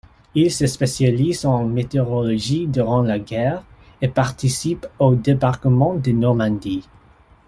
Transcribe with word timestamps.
Il 0.33 0.51
se 0.51 0.65
spécialise 0.65 1.45
en 1.45 1.63
météorologie 1.63 2.65
durant 2.65 3.03
la 3.03 3.19
guerre 3.19 3.61
et 4.01 4.07
participe 4.07 4.87
au 4.97 5.13
débarquement 5.13 5.93
de 5.93 6.11
Normandie. 6.11 6.87